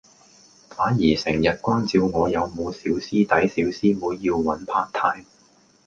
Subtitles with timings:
[0.67, 5.27] 反而成日關照我有冇小師弟小師妹要搵 Part Time